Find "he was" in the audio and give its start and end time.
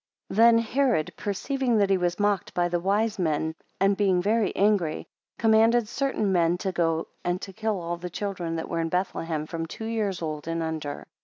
1.91-2.19